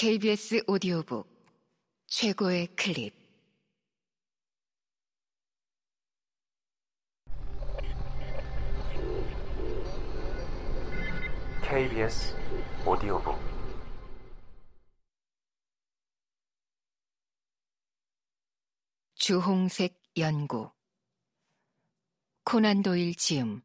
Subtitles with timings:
[0.00, 1.28] KBS 오디오북
[2.06, 3.12] 최고의 클립.
[11.64, 12.36] KBS
[12.86, 13.36] 오디오북.
[19.16, 20.70] 주홍색 연구
[22.44, 23.62] 코난 도일 지음.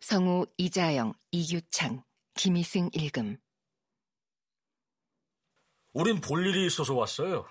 [0.00, 2.02] 성우 이자영, 이규창,
[2.32, 3.41] 김희승 읽음
[5.92, 7.46] 우린 볼 일이 있어서 왔어요.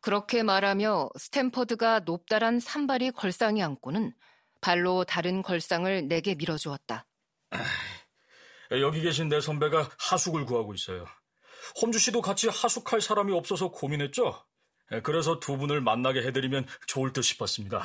[0.00, 4.12] 그렇게 말하며 스탠퍼드가 높다란 산발이 걸상에 안고는
[4.60, 7.06] 발로 다른 걸상을 내게 밀어주었다.
[8.70, 11.06] 여기 계신 내 선배가 하숙을 구하고 있어요.
[11.80, 14.44] 홈주 씨도 같이 하숙할 사람이 없어서 고민했죠.
[15.02, 17.84] 그래서 두 분을 만나게 해드리면 좋을 듯 싶었습니다.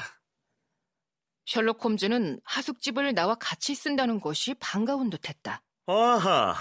[1.46, 5.62] 셜록 홈즈는 하숙집을 나와 같이 쓴다는 것이 반가운 듯했다.
[5.88, 6.56] 아하,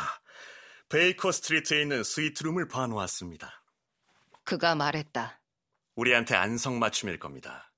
[0.92, 3.64] 베이커 스트리트에 있는 스위트룸을 봐놓았습니다.
[4.44, 5.40] 그가 말했다.
[5.94, 7.72] 우리한테 안성맞춤일 겁니다.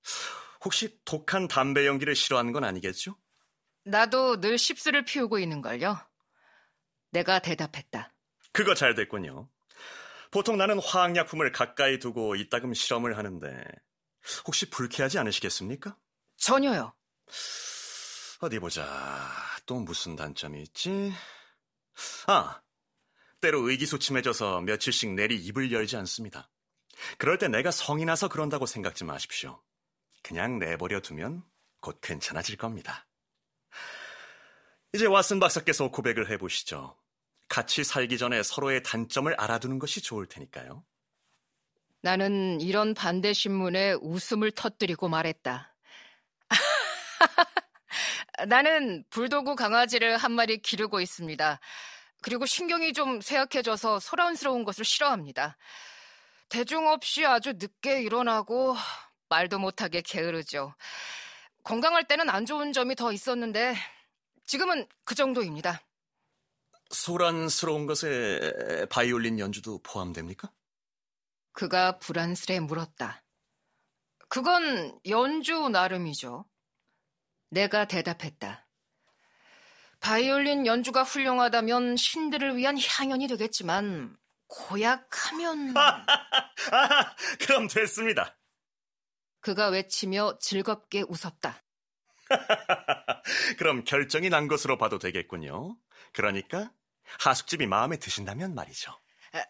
[0.64, 3.16] 혹시 독한 담배 연기를 싫어하는 건 아니겠죠?
[3.84, 5.96] 나도 늘 십수를 피우고 있는걸요.
[7.12, 8.12] 내가 대답했다.
[8.50, 9.48] 그거 잘 됐군요.
[10.32, 13.64] 보통 나는 화학약품을 가까이 두고 이따금 실험을 하는데
[14.44, 15.96] 혹시 불쾌하지 않으시겠습니까?
[16.36, 16.92] 전혀요.
[18.40, 19.30] 어디 보자.
[19.66, 21.12] 또 무슨 단점이 있지?
[22.26, 22.60] 아,
[23.44, 26.48] 때로 의기소침해져서 며칠씩 내리 입을 열지 않습니다.
[27.18, 29.60] 그럴 때 내가 성이 나서 그런다고 생각지 마십시오.
[30.22, 31.42] 그냥 내버려 두면
[31.80, 33.06] 곧 괜찮아질 겁니다.
[34.94, 36.96] 이제 왓슨 박사께서 고백을 해보시죠.
[37.48, 40.82] 같이 살기 전에 서로의 단점을 알아두는 것이 좋을 테니까요.
[42.00, 45.76] 나는 이런 반대 신문에 웃음을 터뜨리고 말했다.
[48.48, 51.60] 나는 불도구 강아지를 한 마리 기르고 있습니다.
[52.24, 55.58] 그리고 신경이 좀 쇠약해져서 소란스러운 것을 싫어합니다.
[56.48, 58.74] 대중 없이 아주 늦게 일어나고
[59.28, 60.74] 말도 못하게 게으르죠.
[61.64, 63.74] 건강할 때는 안 좋은 점이 더 있었는데
[64.46, 65.82] 지금은 그 정도입니다.
[66.88, 70.50] 소란스러운 것에 바이올린 연주도 포함됩니까?
[71.52, 73.22] 그가 불안스레 물었다.
[74.30, 76.46] 그건 연주 나름이죠.
[77.50, 78.63] 내가 대답했다.
[80.04, 84.14] 바이올린 연주가 훌륭하다면 신들을 위한 향연이 되겠지만
[84.48, 86.06] 고약하면 아,
[87.40, 88.36] 그럼 됐습니다.
[89.40, 91.62] 그가 외치며 즐겁게 웃었다.
[93.56, 95.78] 그럼 결정이 난 것으로 봐도 되겠군요.
[96.12, 96.70] 그러니까
[97.20, 98.92] 하숙집이 마음에 드신다면 말이죠.
[99.32, 99.42] 아,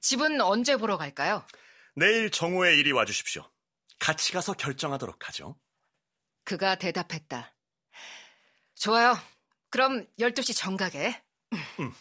[0.00, 1.44] 집은 언제 보러 갈까요?
[1.96, 3.50] 내일 정오에 이리 와주십시오.
[3.98, 5.58] 같이 가서 결정하도록 하죠.
[6.44, 7.52] 그가 대답했다.
[8.76, 9.16] 좋아요.
[9.76, 11.22] 그럼 12시 정각에.
[11.52, 11.92] 음.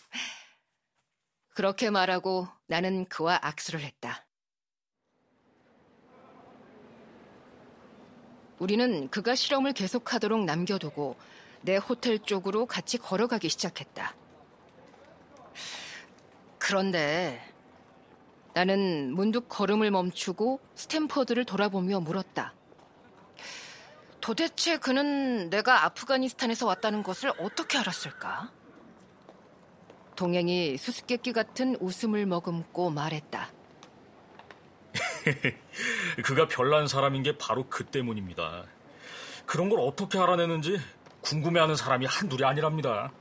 [1.50, 4.26] 그렇게 말하고 나는 그와 악수를 했다.
[8.60, 11.18] 우리는 그가 실험을 계속하도록 남겨두고
[11.64, 14.16] 내 호텔 쪽으로 같이 걸어가기 시작했다.
[16.58, 17.42] 그런데
[18.54, 22.54] 나는 문득 걸음을 멈추고 스탠퍼드를 돌아보며 물었다.
[24.26, 28.52] 도대체 그는 내가 아프가니스탄에서 왔다는 것을 어떻게 알았을까?
[30.16, 33.52] 동행이 수수께끼 같은 웃음을 머금고 말했다.
[36.26, 38.66] 그가 별난 사람인 게 바로 그 때문입니다.
[39.46, 40.82] 그런 걸 어떻게 알아내는지
[41.22, 43.12] 궁금해하는 사람이 한둘이 아니랍니다.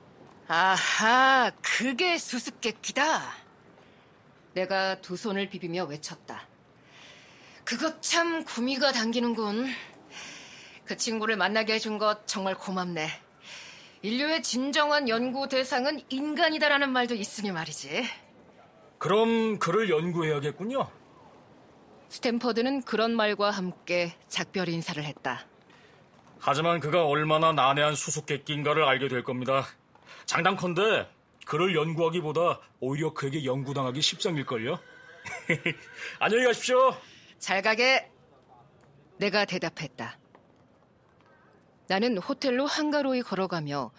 [0.48, 3.20] 아하, 그게 수수께끼다.
[4.54, 6.48] 내가 두 손을 비비며 외쳤다.
[7.62, 9.66] 그거 참 구미가 당기는군.
[10.84, 13.08] 그 친구를 만나게 해준 것 정말 고맙네.
[14.02, 18.04] 인류의 진정한 연구 대상은 인간이다라는 말도 있으니 말이지.
[18.98, 20.88] 그럼 그를 연구해야겠군요.
[22.10, 25.46] 스탠퍼드는 그런 말과 함께 작별 인사를 했다.
[26.38, 29.64] 하지만 그가 얼마나 난해한 수수께끼인가를 알게 될 겁니다.
[30.26, 31.08] 장담컨대
[31.46, 34.78] 그를 연구하기보다 오히려 그에게 연구당하기 십상일걸요.
[36.20, 36.94] 안녕히 가십시오.
[37.38, 38.10] 잘 가게.
[39.18, 40.18] 내가 대답했다.
[41.86, 43.90] 나는 호텔로 한가로이 걸어가며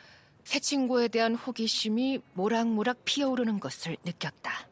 [0.43, 4.67] 새 친구에 대한 호기심이 모락모락 피어오르는 것을 느꼈다.